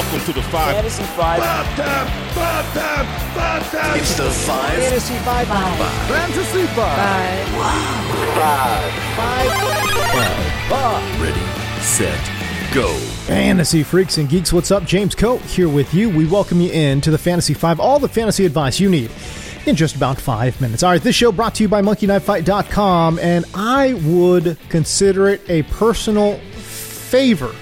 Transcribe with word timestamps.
Welcome 0.00 0.20
to 0.20 0.32
the 0.32 0.42
five. 0.44 0.76
Fantasy 0.76 1.02
Five. 1.02 1.40
Five 1.40 1.76
time, 1.76 2.06
five 2.32 2.72
time, 2.72 3.06
five 3.34 3.70
time. 3.70 3.98
It's 3.98 4.16
the 4.16 4.30
five. 4.30 4.72
Fantasy 4.72 5.14
Five. 5.16 5.46
Fantasy 6.08 6.66
five. 10.68 11.20
Ready, 11.20 11.82
set, 11.82 12.72
go. 12.72 12.88
Fantasy 13.26 13.82
freaks 13.82 14.16
and 14.16 14.26
geeks, 14.26 14.54
what's 14.54 14.70
up? 14.70 14.84
James 14.86 15.14
Koh 15.14 15.36
here 15.36 15.68
with 15.68 15.92
you. 15.92 16.08
We 16.08 16.24
welcome 16.26 16.62
you 16.62 16.70
in 16.70 17.02
to 17.02 17.10
the 17.10 17.18
Fantasy 17.18 17.52
5, 17.52 17.78
all 17.78 17.98
the 17.98 18.08
fantasy 18.08 18.46
advice 18.46 18.80
you 18.80 18.88
need 18.88 19.10
in 19.66 19.76
just 19.76 19.96
about 19.96 20.18
five 20.18 20.58
minutes. 20.62 20.82
All 20.82 20.92
right, 20.92 21.02
this 21.02 21.14
show 21.14 21.30
brought 21.30 21.56
to 21.56 21.62
you 21.62 21.68
by 21.68 21.82
MonkeyKnifeFight.com, 21.82 23.18
and 23.18 23.44
I 23.52 23.92
would 23.92 24.56
consider 24.70 25.28
it 25.28 25.42
a 25.50 25.62
personal 25.64 26.38
favor 26.38 27.54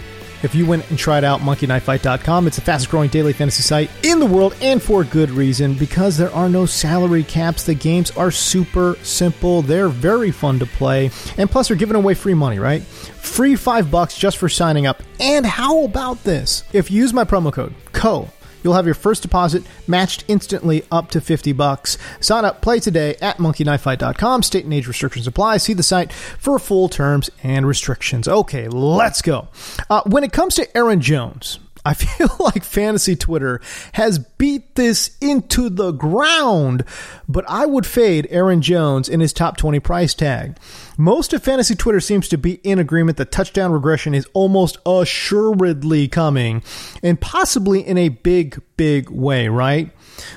if 0.42 0.54
you 0.54 0.66
went 0.66 0.88
and 0.90 0.98
tried 0.98 1.24
out 1.24 1.40
MonkeyKnifeFight.com. 1.40 2.46
It's 2.46 2.56
the 2.56 2.62
fastest 2.62 2.90
growing 2.90 3.10
daily 3.10 3.32
fantasy 3.32 3.62
site 3.62 3.90
in 4.02 4.20
the 4.20 4.26
world, 4.26 4.54
and 4.60 4.82
for 4.82 5.04
good 5.04 5.30
reason, 5.30 5.74
because 5.74 6.16
there 6.16 6.32
are 6.32 6.48
no 6.48 6.66
salary 6.66 7.24
caps. 7.24 7.64
The 7.64 7.74
games 7.74 8.10
are 8.12 8.30
super 8.30 8.96
simple, 9.02 9.62
they're 9.62 9.88
very 9.88 10.30
fun 10.30 10.58
to 10.58 10.66
play, 10.66 11.10
and 11.36 11.50
plus, 11.50 11.68
they're 11.68 11.76
giving 11.76 11.96
away 11.96 12.14
free 12.14 12.34
money, 12.34 12.58
right? 12.58 12.82
Free 12.82 13.56
five 13.56 13.90
bucks 13.90 14.16
just 14.16 14.38
for 14.38 14.48
signing 14.48 14.86
up. 14.86 15.02
And 15.20 15.44
how 15.44 15.84
about 15.84 16.22
this? 16.24 16.64
If 16.72 16.90
you 16.90 16.98
use 16.98 17.12
my 17.12 17.24
promo 17.24 17.52
code 17.52 17.74
CO, 17.92 18.28
you'll 18.62 18.74
have 18.74 18.86
your 18.86 18.94
first 18.94 19.22
deposit 19.22 19.64
matched 19.86 20.24
instantly 20.28 20.84
up 20.90 21.10
to 21.10 21.20
50 21.20 21.52
bucks. 21.52 21.98
Sign 22.20 22.44
up, 22.44 22.60
play 22.60 22.80
today 22.80 23.16
at 23.20 23.38
monkeyknifefight.com. 23.38 24.42
State 24.42 24.64
and 24.64 24.74
age 24.74 24.86
restrictions 24.86 25.26
apply. 25.26 25.58
See 25.58 25.72
the 25.72 25.82
site 25.82 26.12
for 26.12 26.58
full 26.58 26.88
terms 26.88 27.30
and 27.42 27.66
restrictions. 27.66 28.28
Okay, 28.28 28.68
let's 28.68 29.22
go. 29.22 29.48
Uh, 29.90 30.02
when 30.06 30.24
it 30.24 30.32
comes 30.32 30.54
to 30.56 30.76
Aaron 30.76 31.00
Jones, 31.00 31.58
I 31.84 31.94
feel 31.94 32.34
like 32.40 32.64
fantasy 32.64 33.16
Twitter 33.16 33.60
has 33.92 34.18
beat 34.18 34.74
this 34.74 35.16
into 35.20 35.68
the 35.68 35.92
ground, 35.92 36.84
but 37.28 37.44
I 37.48 37.66
would 37.66 37.86
fade 37.86 38.26
Aaron 38.30 38.62
Jones 38.62 39.08
in 39.08 39.20
his 39.20 39.32
top 39.32 39.56
20 39.56 39.80
price 39.80 40.14
tag. 40.14 40.58
Most 40.96 41.32
of 41.32 41.42
fantasy 41.42 41.74
Twitter 41.74 42.00
seems 42.00 42.28
to 42.28 42.38
be 42.38 42.54
in 42.64 42.78
agreement 42.78 43.18
that 43.18 43.32
touchdown 43.32 43.72
regression 43.72 44.14
is 44.14 44.26
almost 44.32 44.78
assuredly 44.86 46.08
coming, 46.08 46.62
and 47.02 47.20
possibly 47.20 47.86
in 47.86 47.98
a 47.98 48.08
big, 48.08 48.60
big 48.76 49.10
way, 49.10 49.48
right? 49.48 49.90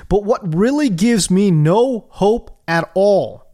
But 0.08 0.24
what 0.24 0.54
really 0.54 0.88
gives 0.88 1.30
me 1.30 1.50
no 1.50 2.06
hope 2.10 2.56
at 2.68 2.90
all 2.94 3.46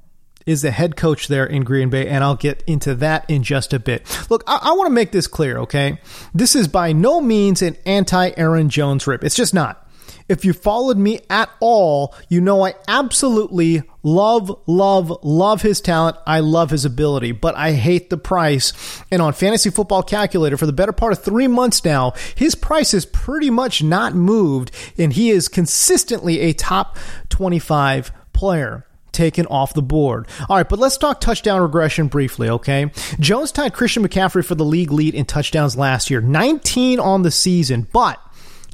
is 0.48 0.62
the 0.62 0.70
head 0.70 0.96
coach 0.96 1.28
there 1.28 1.44
in 1.44 1.62
Green 1.62 1.90
Bay, 1.90 2.08
and 2.08 2.24
I'll 2.24 2.34
get 2.34 2.64
into 2.66 2.94
that 2.96 3.28
in 3.28 3.42
just 3.42 3.74
a 3.74 3.78
bit. 3.78 4.02
Look, 4.30 4.42
I, 4.46 4.58
I 4.62 4.72
want 4.72 4.86
to 4.86 4.94
make 4.94 5.12
this 5.12 5.26
clear, 5.26 5.58
okay? 5.58 6.00
This 6.32 6.56
is 6.56 6.66
by 6.66 6.92
no 6.92 7.20
means 7.20 7.60
an 7.60 7.76
anti 7.84 8.30
Aaron 8.34 8.70
Jones 8.70 9.06
rip. 9.06 9.22
It's 9.22 9.36
just 9.36 9.52
not. 9.52 9.84
If 10.26 10.44
you 10.44 10.54
followed 10.54 10.96
me 10.96 11.20
at 11.28 11.50
all, 11.60 12.14
you 12.28 12.40
know 12.40 12.64
I 12.64 12.74
absolutely 12.86 13.82
love, 14.02 14.50
love, 14.66 15.12
love 15.22 15.62
his 15.62 15.80
talent. 15.82 16.16
I 16.26 16.40
love 16.40 16.70
his 16.70 16.84
ability, 16.84 17.32
but 17.32 17.54
I 17.54 17.72
hate 17.72 18.08
the 18.08 18.18
price. 18.18 18.72
And 19.10 19.20
on 19.20 19.34
Fantasy 19.34 19.70
Football 19.70 20.02
Calculator, 20.02 20.56
for 20.56 20.66
the 20.66 20.72
better 20.72 20.92
part 20.92 21.12
of 21.12 21.22
three 21.22 21.46
months 21.46 21.84
now, 21.84 22.12
his 22.34 22.54
price 22.54 22.92
has 22.92 23.04
pretty 23.04 23.50
much 23.50 23.82
not 23.82 24.14
moved, 24.14 24.70
and 24.96 25.12
he 25.12 25.30
is 25.30 25.48
consistently 25.48 26.40
a 26.40 26.52
top 26.54 26.98
25 27.28 28.12
player 28.32 28.86
taken 29.12 29.46
off 29.46 29.74
the 29.74 29.82
board. 29.82 30.28
All 30.48 30.56
right, 30.56 30.68
but 30.68 30.78
let's 30.78 30.96
talk 30.96 31.20
touchdown 31.20 31.60
regression 31.60 32.08
briefly, 32.08 32.48
okay? 32.48 32.90
Jones 33.18 33.52
tied 33.52 33.74
Christian 33.74 34.06
McCaffrey 34.06 34.44
for 34.44 34.54
the 34.54 34.64
league 34.64 34.92
lead 34.92 35.14
in 35.14 35.24
touchdowns 35.24 35.76
last 35.76 36.10
year, 36.10 36.20
19 36.20 37.00
on 37.00 37.22
the 37.22 37.30
season, 37.30 37.86
but 37.92 38.20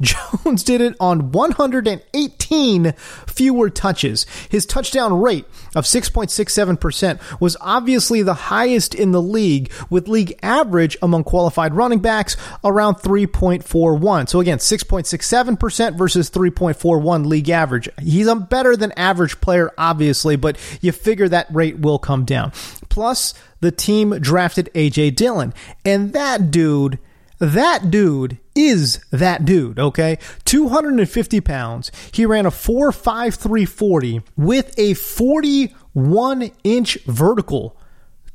Jones 0.01 0.63
did 0.65 0.81
it 0.81 0.97
on 0.99 1.33
118 1.33 2.93
fewer 3.27 3.71
touches. 3.71 4.27
His 4.49 4.67
touchdown 4.67 5.21
rate 5.21 5.47
of 5.75 5.85
6.67% 5.85 7.41
was 7.41 7.57
obviously 7.61 8.23
the 8.23 8.35
highest 8.35 8.95
in 8.95 9.13
the 9.13 9.23
league, 9.23 9.73
with 9.91 10.09
league 10.09 10.39
average 10.43 10.97
among 11.03 11.25
qualified 11.25 11.75
running 11.75 12.01
backs 12.01 12.37
around 12.65 12.97
3.41. 12.97 14.29
So 14.29 14.41
again, 14.41 14.59
6.67% 14.59 15.97
versus 15.97 16.31
3.41 16.31 17.27
league 17.27 17.51
average. 17.51 17.89
He's 18.01 18.27
a 18.27 18.37
better 18.37 18.77
than 18.77 18.93
average 18.93 19.41
player, 19.41 19.71
obviously, 19.79 20.37
but 20.37 20.59
you 20.81 20.93
figure 20.93 21.29
that 21.29 21.55
rate 21.55 21.79
will 21.79 21.99
come 21.99 22.25
down. 22.25 22.53
Plus, 22.89 23.35
the 23.61 23.73
team 23.73 24.19
drafted 24.21 24.71
AJ 24.75 25.17
Dillon, 25.17 25.55
and 25.85 26.13
that 26.13 26.51
dude 26.51 26.99
that 27.39 27.91
dude 27.91 28.39
is 28.55 29.05
that 29.11 29.45
dude, 29.45 29.79
okay? 29.79 30.19
250 30.45 31.41
pounds. 31.41 31.91
He 32.13 32.25
ran 32.27 32.47
a 32.47 32.51
4.5340 32.51 34.23
with 34.37 34.79
a 34.79 34.95
41 34.95 36.51
inch 36.63 36.99
vertical. 37.07 37.77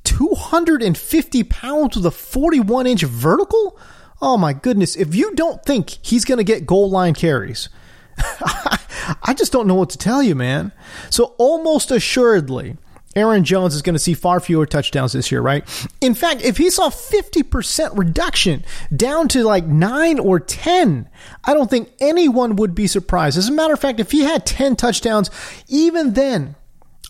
250 0.03 1.43
pounds 1.43 1.95
with 1.95 2.05
a 2.05 2.11
41 2.11 2.88
inch 2.88 3.03
vertical? 3.03 3.79
Oh 4.21 4.38
my 4.38 4.53
goodness. 4.53 4.95
If 4.95 5.15
you 5.15 5.33
don't 5.35 5.63
think 5.63 5.89
he's 6.01 6.25
going 6.25 6.39
to 6.39 6.43
get 6.43 6.65
goal 6.65 6.89
line 6.89 7.13
carries, 7.13 7.69
I 8.17 9.33
just 9.35 9.51
don't 9.51 9.67
know 9.67 9.75
what 9.75 9.91
to 9.91 9.97
tell 9.97 10.21
you, 10.21 10.35
man. 10.35 10.73
So, 11.09 11.35
almost 11.38 11.91
assuredly, 11.91 12.77
Aaron 13.15 13.43
Jones 13.43 13.73
is 13.73 13.81
going 13.81 13.95
to 13.95 13.99
see 13.99 14.13
far 14.13 14.39
fewer 14.39 14.65
touchdowns 14.65 15.13
this 15.13 15.31
year, 15.31 15.41
right? 15.41 15.63
In 15.99 16.13
fact, 16.13 16.43
if 16.43 16.57
he 16.57 16.69
saw 16.69 16.89
50% 16.89 17.97
reduction 17.97 18.63
down 18.95 19.27
to 19.29 19.43
like 19.43 19.65
9 19.65 20.19
or 20.19 20.39
10, 20.39 21.09
I 21.43 21.53
don't 21.53 21.69
think 21.69 21.89
anyone 21.99 22.55
would 22.57 22.75
be 22.75 22.85
surprised. 22.85 23.37
As 23.37 23.49
a 23.49 23.51
matter 23.51 23.73
of 23.73 23.79
fact, 23.79 23.99
if 23.99 24.11
he 24.11 24.21
had 24.21 24.45
10 24.45 24.75
touchdowns, 24.75 25.31
even 25.67 26.13
then, 26.13 26.55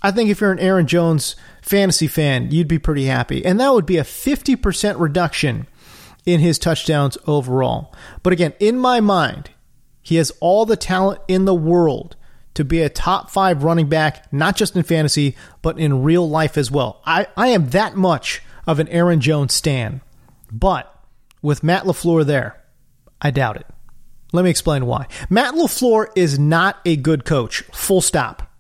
I 0.02 0.12
think 0.12 0.30
if 0.30 0.40
you're 0.40 0.54
an 0.54 0.60
Aaron 0.60 0.88
Jones 0.88 1.36
fantasy 1.62 2.08
fan, 2.08 2.52
you'd 2.52 2.70
be 2.70 2.80
pretty 2.80 3.06
happy. 3.06 3.46
And 3.46 3.60
that 3.60 3.74
would 3.74 3.86
be 3.86 3.98
a 3.98 4.04
50% 4.04 5.00
reduction 5.00 5.68
in 6.26 6.40
his 6.40 6.58
touchdowns 6.58 7.18
overall. 7.28 7.94
But 8.24 8.32
again, 8.32 8.54
in 8.60 8.78
my 8.78 9.02
mind, 9.02 9.50
he 10.02 10.16
has 10.16 10.32
all 10.40 10.66
the 10.66 10.78
talent 10.78 11.20
in 11.28 11.44
the 11.44 11.54
world 11.54 12.16
to 12.60 12.66
be 12.66 12.82
a 12.82 12.90
top 12.90 13.30
five 13.30 13.64
running 13.64 13.88
back, 13.88 14.32
not 14.34 14.58
just 14.58 14.76
in 14.76 14.84
fantasy, 14.84 15.34
but 15.62 15.80
in 15.80 16.04
real 16.04 16.30
life 16.30 16.58
as 16.58 16.70
well. 16.70 17.02
I, 17.06 17.26
I 17.38 17.48
am 17.48 17.70
that 17.70 17.96
much 17.96 18.42
of 18.68 18.80
an 18.80 18.90
Aaron 18.90 19.22
Jones 19.22 19.54
stan. 19.54 20.02
But 20.52 20.94
with 21.42 21.64
Matt 21.64 21.86
LaFleur 21.86 22.26
there, 22.26 22.62
I 23.22 23.32
doubt 23.32 23.56
it. 23.56 23.66
Let 24.34 24.44
me 24.44 24.50
explain 24.50 24.86
why. 24.86 25.08
Matt 25.30 25.54
LaFleur 25.54 26.08
is 26.18 26.38
not 26.38 26.80
a 26.84 26.98
good 26.98 27.24
coach, 27.24 27.62
full 27.72 28.02
stop. 28.02 28.52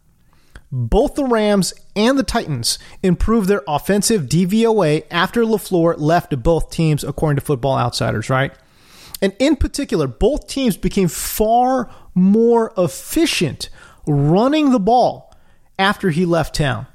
Both 0.71 1.15
the 1.15 1.25
Rams 1.25 1.73
and 1.93 2.17
the 2.17 2.23
Titans 2.23 2.79
improved 3.03 3.49
their 3.49 3.63
offensive 3.67 4.27
DVOA 4.29 5.07
after 5.11 5.43
LaFleur 5.43 5.95
left 5.97 6.41
both 6.41 6.71
teams, 6.71 7.03
according 7.03 7.35
to 7.35 7.45
Football 7.45 7.77
Outsiders, 7.77 8.29
right? 8.29 8.53
And 9.21 9.35
in 9.39 9.57
particular, 9.57 10.07
both 10.07 10.47
teams 10.47 10.77
became 10.77 11.09
far 11.09 11.89
more 12.15 12.71
efficient 12.77 13.69
running 14.09 14.71
the 14.71 14.79
ball 14.79 15.33
after 15.77 16.09
he 16.09 16.25
left 16.25 16.55
town. 16.55 16.87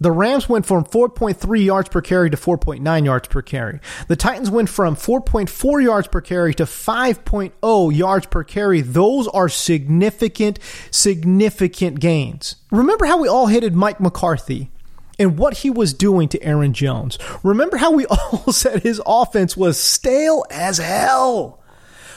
The 0.00 0.10
Rams 0.10 0.48
went 0.48 0.66
from 0.66 0.84
4.3 0.84 1.64
yards 1.64 1.88
per 1.88 2.00
carry 2.00 2.28
to 2.28 2.36
4.9 2.36 3.04
yards 3.04 3.28
per 3.28 3.40
carry. 3.40 3.78
The 4.08 4.16
Titans 4.16 4.50
went 4.50 4.68
from 4.68 4.96
4.4 4.96 5.82
yards 5.82 6.08
per 6.08 6.20
carry 6.20 6.52
to 6.54 6.64
5.0 6.64 7.96
yards 7.96 8.26
per 8.26 8.42
carry. 8.42 8.80
Those 8.80 9.28
are 9.28 9.48
significant, 9.48 10.58
significant 10.90 12.00
gains. 12.00 12.56
Remember 12.72 13.04
how 13.04 13.20
we 13.20 13.28
all 13.28 13.46
hated 13.46 13.76
Mike 13.76 14.00
McCarthy 14.00 14.72
and 15.20 15.38
what 15.38 15.58
he 15.58 15.70
was 15.70 15.94
doing 15.94 16.28
to 16.30 16.42
Aaron 16.42 16.72
Jones. 16.72 17.16
Remember 17.44 17.76
how 17.76 17.92
we 17.92 18.04
all 18.10 18.52
said 18.52 18.82
his 18.82 19.00
offense 19.06 19.56
was 19.56 19.78
stale 19.78 20.44
as 20.50 20.78
hell? 20.78 21.60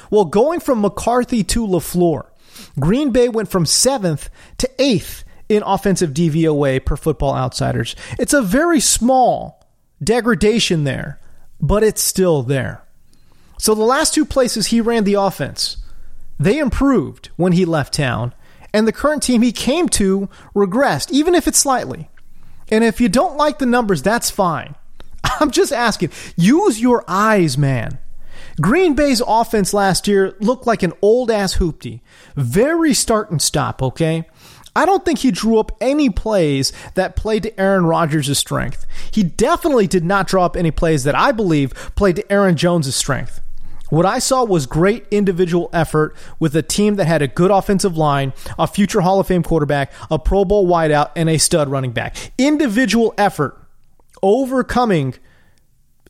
Well, 0.10 0.26
going 0.26 0.60
from 0.60 0.82
McCarthy 0.82 1.44
to 1.44 1.68
LaFleur, 1.68 2.26
Green 2.80 3.12
Bay 3.12 3.30
went 3.30 3.50
from 3.50 3.66
seventh 3.66 4.30
to 4.58 4.70
eighth 4.80 5.24
in 5.50 5.64
offensive 5.64 6.12
DVOA 6.12 6.84
per 6.84 6.96
football 6.96 7.36
outsiders. 7.36 7.96
It's 8.20 8.34
a 8.34 8.42
very 8.42 8.80
small 8.80 9.64
degradation 10.04 10.84
there, 10.84 11.20
but 11.62 11.84
it's 11.84 12.02
still 12.02 12.44
there. 12.44 12.84
So 13.58 13.74
the 13.74 13.84
last 13.84 14.14
two 14.14 14.26
places 14.26 14.68
he 14.68 14.82
ran 14.82 15.04
the 15.04 15.14
offense, 15.14 15.78
they 16.40 16.58
improved 16.58 17.30
when 17.38 17.54
he 17.54 17.66
left 17.66 17.94
town, 17.94 18.34
and 18.74 18.88
the 18.88 18.92
current 18.92 19.24
team 19.24 19.42
he 19.42 19.52
came 19.52 19.88
to 19.90 20.30
regressed, 20.54 21.12
even 21.12 21.36
if 21.36 21.48
it's 21.48 21.58
slightly. 21.58 22.10
And 22.70 22.84
if 22.84 23.00
you 23.00 23.08
don't 23.08 23.38
like 23.38 23.60
the 23.60 23.66
numbers, 23.66 24.02
that's 24.02 24.30
fine. 24.30 24.76
I'm 25.24 25.52
just 25.52 25.72
asking, 25.72 26.12
use 26.36 26.82
your 26.82 27.04
eyes, 27.08 27.58
man. 27.58 28.00
Green 28.62 28.96
Bay's 28.96 29.22
offense 29.26 29.74
last 29.74 30.08
year 30.08 30.36
looked 30.40 30.66
like 30.66 30.84
an 30.84 30.94
old 31.02 31.30
ass 31.30 31.58
hoopty. 31.58 32.02
Very 32.36 32.94
start 32.94 33.30
and 33.30 33.42
stop, 33.42 33.84
okay? 33.84 34.26
I 34.76 34.86
don't 34.86 35.06
think 35.06 35.20
he 35.20 35.32
drew 35.32 35.58
up 35.58 35.72
any 35.80 36.10
plays 36.10 36.74
that 36.96 37.16
played 37.16 37.44
to 37.44 37.60
Aaron 37.60 37.86
Rodgers' 37.86 38.38
strength. 38.38 38.86
He 39.12 39.24
definitely 39.24 39.88
did 39.88 40.04
not 40.04 40.28
draw 40.28 40.46
up 40.46 40.58
any 40.58 40.72
plays 40.72 41.04
that 41.06 41.16
I 41.16 41.32
believe 41.32 41.74
played 41.96 42.18
to 42.18 42.32
Aaron 42.32 42.58
Jones' 42.58 42.94
strength. 42.96 43.42
What 43.90 44.06
I 44.06 44.20
saw 44.20 44.44
was 44.44 44.66
great 44.66 45.06
individual 45.12 45.70
effort 45.72 46.16
with 46.40 46.56
a 46.56 46.62
team 46.62 46.96
that 46.96 47.06
had 47.06 47.22
a 47.22 47.28
good 47.28 47.52
offensive 47.52 47.96
line, 47.96 48.34
a 48.58 48.68
future 48.68 49.02
Hall 49.02 49.20
of 49.20 49.28
Fame 49.28 49.44
quarterback, 49.44 49.94
a 50.10 50.18
Pro 50.18 50.44
Bowl 50.44 50.68
wideout, 50.68 51.12
and 51.16 51.30
a 51.30 51.38
stud 51.38 51.70
running 51.70 51.92
back. 51.92 52.16
Individual 52.38 53.14
effort 53.18 53.62
overcoming 54.22 55.14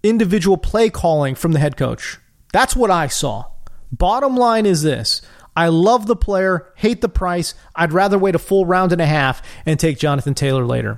individual 0.04 0.58
play 0.58 0.90
calling 0.90 1.36
from 1.36 1.52
the 1.52 1.60
head 1.60 1.76
coach. 1.76 2.18
That's 2.56 2.74
what 2.74 2.90
I 2.90 3.08
saw. 3.08 3.48
Bottom 3.92 4.38
line 4.38 4.66
is 4.66 4.82
this 4.82 5.22
I 5.58 5.68
love 5.68 6.08
the 6.08 6.16
player, 6.16 6.72
hate 6.78 7.02
the 7.02 7.10
price. 7.10 7.54
I'd 7.76 7.92
rather 7.92 8.18
wait 8.18 8.34
a 8.34 8.40
full 8.40 8.66
round 8.66 8.94
and 8.94 9.02
a 9.02 9.06
half 9.06 9.42
and 9.66 9.78
take 9.78 10.00
Jonathan 10.00 10.34
Taylor 10.36 10.66
later. 10.66 10.98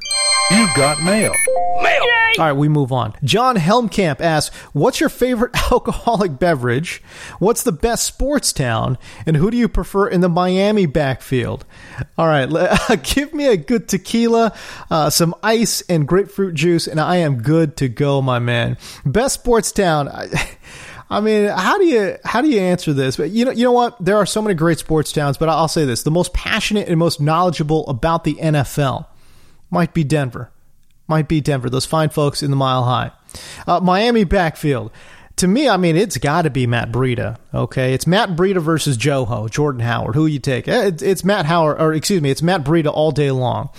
You 0.51 0.67
got 0.75 1.01
mail. 1.01 1.33
Mail. 1.81 2.03
All 2.37 2.45
right, 2.45 2.53
we 2.53 2.69
move 2.69 2.91
on. 2.91 3.15
John 3.23 3.55
Helmkamp 3.55 4.21
asks, 4.21 4.55
"What's 4.73 4.99
your 4.99 5.09
favorite 5.09 5.55
alcoholic 5.71 6.37
beverage? 6.37 7.01
What's 7.39 7.63
the 7.63 7.71
best 7.71 8.03
sports 8.03 8.53
town? 8.53 8.99
And 9.25 9.35
who 9.35 9.49
do 9.49 9.57
you 9.57 9.67
prefer 9.67 10.07
in 10.07 10.21
the 10.21 10.29
Miami 10.29 10.85
backfield?" 10.85 11.65
All 12.19 12.27
right, 12.27 13.01
give 13.03 13.33
me 13.33 13.47
a 13.47 13.57
good 13.57 13.87
tequila, 13.87 14.55
uh, 14.91 15.09
some 15.09 15.33
ice, 15.41 15.81
and 15.89 16.07
grapefruit 16.07 16.53
juice, 16.53 16.85
and 16.85 16.99
I 16.99 17.15
am 17.15 17.41
good 17.41 17.77
to 17.77 17.89
go, 17.89 18.21
my 18.21 18.37
man. 18.37 18.77
Best 19.03 19.33
sports 19.33 19.71
town. 19.71 20.11
I, 21.09 21.21
mean, 21.21 21.49
how 21.49 21.77
do 21.77 21.85
you 21.85 22.17
how 22.25 22.41
do 22.41 22.49
you 22.49 22.59
answer 22.59 22.93
this? 22.93 23.17
But 23.17 23.31
you 23.31 23.45
know, 23.45 23.51
you 23.51 23.63
know 23.63 23.71
what? 23.71 24.03
There 24.03 24.17
are 24.17 24.25
so 24.25 24.41
many 24.41 24.55
great 24.55 24.79
sports 24.79 25.11
towns, 25.11 25.37
but 25.37 25.49
I'll 25.49 25.67
say 25.67 25.85
this: 25.85 26.03
the 26.03 26.11
most 26.11 26.33
passionate 26.33 26.87
and 26.89 26.97
most 26.97 27.21
knowledgeable 27.21 27.87
about 27.87 28.23
the 28.23 28.35
NFL 28.35 29.05
might 29.69 29.93
be 29.93 30.03
Denver. 30.03 30.51
Might 31.07 31.27
be 31.27 31.39
Denver. 31.39 31.69
Those 31.69 31.85
fine 31.85 32.09
folks 32.09 32.43
in 32.43 32.49
the 32.49 32.57
Mile 32.57 32.83
High. 32.83 33.11
Uh, 33.65 33.79
Miami 33.79 34.25
backfield. 34.25 34.91
To 35.37 35.47
me, 35.47 35.69
I 35.69 35.77
mean, 35.77 35.95
it's 35.95 36.17
got 36.17 36.41
to 36.41 36.49
be 36.49 36.65
Matt 36.65 36.91
Breida. 36.91 37.37
Okay, 37.53 37.93
it's 37.93 38.07
Matt 38.07 38.29
Breida 38.29 38.59
versus 38.59 38.97
Joe 38.97 39.47
Jordan 39.49 39.81
Howard. 39.81 40.15
Who 40.15 40.25
you 40.25 40.39
take? 40.39 40.67
It's, 40.67 41.03
it's 41.03 41.23
Matt 41.23 41.45
Howard, 41.45 41.79
or 41.79 41.93
excuse 41.93 42.21
me, 42.21 42.31
it's 42.31 42.41
Matt 42.41 42.63
Breida 42.63 42.91
all 42.91 43.11
day 43.11 43.29
long 43.31 43.69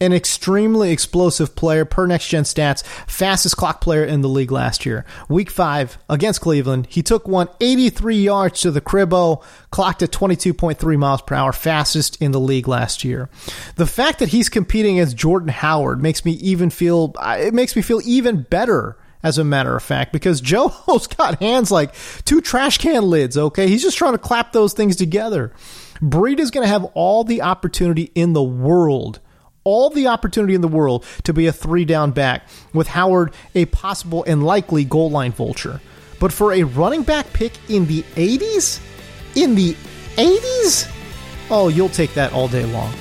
an 0.00 0.12
extremely 0.12 0.92
explosive 0.92 1.56
player 1.56 1.84
per 1.84 2.06
next 2.06 2.28
gen 2.28 2.44
stats, 2.44 2.84
fastest 3.06 3.56
clock 3.56 3.80
player 3.80 4.04
in 4.04 4.20
the 4.20 4.28
league 4.28 4.50
last 4.52 4.84
year. 4.84 5.04
Week 5.28 5.50
five 5.50 5.98
against 6.08 6.40
Cleveland, 6.40 6.86
he 6.90 7.02
took 7.02 7.26
one 7.26 7.48
83 7.60 8.16
yards 8.16 8.60
to 8.60 8.70
the 8.70 8.80
cribbo, 8.80 9.42
clocked 9.70 10.02
at 10.02 10.10
22.3 10.10 10.98
miles 10.98 11.22
per 11.22 11.34
hour, 11.34 11.52
fastest 11.52 12.20
in 12.20 12.32
the 12.32 12.40
league 12.40 12.68
last 12.68 13.04
year. 13.04 13.28
The 13.76 13.86
fact 13.86 14.18
that 14.18 14.28
he's 14.28 14.48
competing 14.48 14.98
against 14.98 15.16
Jordan 15.16 15.48
Howard 15.48 16.02
makes 16.02 16.24
me 16.24 16.32
even 16.32 16.70
feel, 16.70 17.14
uh, 17.16 17.38
it 17.40 17.54
makes 17.54 17.74
me 17.76 17.82
feel 17.82 18.00
even 18.04 18.42
better 18.42 18.96
as 19.22 19.38
a 19.38 19.44
matter 19.44 19.74
of 19.74 19.82
fact, 19.82 20.12
because 20.12 20.40
Joe's 20.42 21.06
got 21.06 21.40
hands 21.40 21.70
like 21.70 21.94
two 22.24 22.40
trash 22.40 22.78
can 22.78 23.04
lids, 23.04 23.36
okay? 23.36 23.68
He's 23.68 23.82
just 23.82 23.98
trying 23.98 24.12
to 24.12 24.18
clap 24.18 24.52
those 24.52 24.72
things 24.72 24.94
together. 24.96 25.52
Breida 26.00 26.40
is 26.40 26.50
going 26.50 26.64
to 26.64 26.72
have 26.72 26.84
all 26.94 27.24
the 27.24 27.42
opportunity 27.42 28.12
in 28.14 28.34
the 28.34 28.42
world 28.42 29.20
all 29.66 29.90
the 29.90 30.06
opportunity 30.06 30.54
in 30.54 30.60
the 30.60 30.68
world 30.68 31.04
to 31.24 31.34
be 31.34 31.48
a 31.48 31.52
three 31.52 31.84
down 31.84 32.12
back, 32.12 32.48
with 32.72 32.86
Howard 32.86 33.34
a 33.54 33.66
possible 33.66 34.24
and 34.24 34.46
likely 34.46 34.84
goal 34.84 35.10
line 35.10 35.32
vulture. 35.32 35.80
But 36.20 36.32
for 36.32 36.52
a 36.52 36.62
running 36.62 37.02
back 37.02 37.30
pick 37.32 37.52
in 37.68 37.86
the 37.86 38.02
80s? 38.14 38.80
In 39.34 39.54
the 39.54 39.74
80s? 40.16 40.90
Oh, 41.50 41.68
you'll 41.68 41.88
take 41.88 42.14
that 42.14 42.32
all 42.32 42.48
day 42.48 42.64
long. 42.64 42.94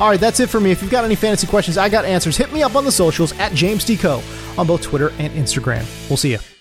All 0.00 0.08
right, 0.08 0.20
that's 0.20 0.40
it 0.40 0.50
for 0.50 0.58
me. 0.58 0.70
If 0.70 0.82
you've 0.82 0.90
got 0.90 1.04
any 1.04 1.14
fantasy 1.14 1.46
questions, 1.46 1.78
I 1.78 1.88
got 1.88 2.04
answers. 2.04 2.36
Hit 2.36 2.52
me 2.52 2.62
up 2.62 2.74
on 2.74 2.84
the 2.84 2.92
socials 2.92 3.32
at 3.38 3.52
James 3.52 3.84
Deco 3.84 4.58
on 4.58 4.66
both 4.66 4.82
Twitter 4.82 5.10
and 5.18 5.32
Instagram. 5.34 5.86
We'll 6.08 6.16
see 6.16 6.32
you. 6.32 6.55